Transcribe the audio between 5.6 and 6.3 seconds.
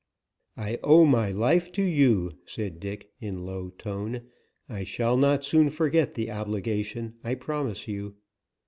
forget